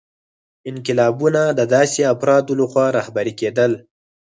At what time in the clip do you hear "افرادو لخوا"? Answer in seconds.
2.13-2.85